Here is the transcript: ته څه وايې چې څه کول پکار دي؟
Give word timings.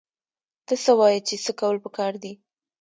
ته 0.65 0.73
څه 0.83 0.91
وايې 0.99 1.19
چې 1.27 1.35
څه 1.43 1.51
کول 1.59 1.75
پکار 1.85 2.13
دي؟ 2.23 2.33